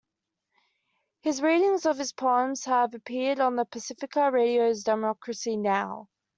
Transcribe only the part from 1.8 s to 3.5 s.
of his poems have appeared